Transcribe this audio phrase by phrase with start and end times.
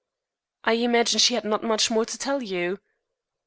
[0.63, 2.79] "I imagine she had not much more to tell you?"